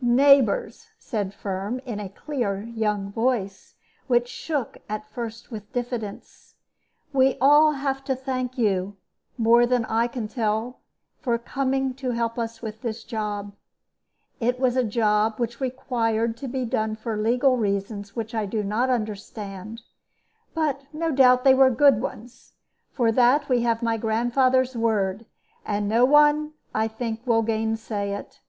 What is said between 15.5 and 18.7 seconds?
required to be done for legal reasons which I do